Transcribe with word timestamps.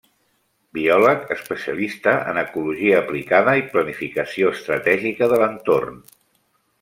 Biòleg 0.77 1.25
especialista 1.35 2.13
en 2.31 2.39
ecologia 2.43 3.01
aplicada 3.01 3.53
i 3.63 3.65
planificació 3.75 4.53
estratègica 4.59 5.29
de 5.35 5.39
l’entorn. 5.45 6.01